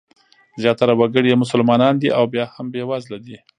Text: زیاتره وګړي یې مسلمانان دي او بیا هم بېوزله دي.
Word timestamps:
زیاتره 0.61 0.93
وګړي 0.97 1.27
یې 1.31 1.41
مسلمانان 1.43 1.93
دي 2.01 2.09
او 2.17 2.23
بیا 2.33 2.45
هم 2.55 2.65
بېوزله 2.73 3.17
دي. 3.25 3.37